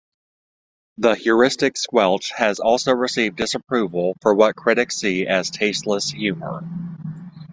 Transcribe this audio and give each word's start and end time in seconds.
The 0.97 1.13
"Heuristic 1.13 1.77
Squelch" 1.77 2.31
has 2.31 2.59
also 2.59 2.91
received 2.91 3.37
disapproval 3.37 4.15
for 4.23 4.33
what 4.33 4.55
critics 4.55 4.97
see 4.97 5.27
as 5.27 5.51
tasteless 5.51 6.09
humor. 6.09 6.63